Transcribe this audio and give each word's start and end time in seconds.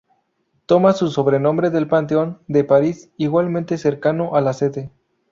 Toma 0.65 0.93
su 0.93 1.11
sobrenombre 1.11 1.69
del 1.69 1.87
Panteón 1.87 2.41
de 2.47 2.63
París, 2.63 3.11
igualmente 3.17 3.77
cercano 3.77 4.35
a 4.35 4.41
la 4.41 4.53
sede. 4.53 4.89